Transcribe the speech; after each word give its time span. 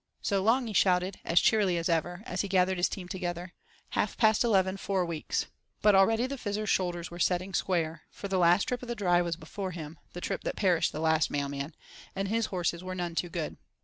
"So 0.23 0.41
long!" 0.41 0.65
he 0.65 0.73
shouted, 0.73 1.19
as 1.23 1.39
cheerily 1.39 1.77
as 1.77 1.87
ever, 1.87 2.23
as 2.25 2.41
he 2.41 2.47
gathered 2.47 2.77
his 2.77 2.89
team 2.89 3.07
together. 3.07 3.53
"Half 3.89 4.17
past 4.17 4.43
eleven 4.43 4.77
four 4.77 5.05
weeks." 5.05 5.45
But 5.83 5.93
already 5.93 6.25
the 6.25 6.39
Fizzer's 6.39 6.71
shoulders 6.71 7.11
were 7.11 7.19
setting 7.19 7.53
square, 7.53 8.01
for 8.09 8.27
the 8.27 8.39
last 8.39 8.63
trip 8.63 8.81
of 8.81 8.87
the 8.87 8.95
"dry" 8.95 9.21
was 9.21 9.35
before 9.35 9.69
him—the 9.73 10.21
trip 10.21 10.43
that 10.43 10.55
perished 10.55 10.91
the 10.91 11.01
last 11.01 11.29
mailman—and 11.29 12.27
his 12.29 12.47
horses 12.47 12.83
were 12.83 12.95
none 12.95 13.13
too 13.13 13.29
good. 13.29 13.57